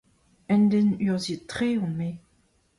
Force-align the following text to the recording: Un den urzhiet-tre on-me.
Un 0.53 0.61
den 0.73 0.87
urzhiet-tre 1.09 1.69
on-me. 1.85 2.11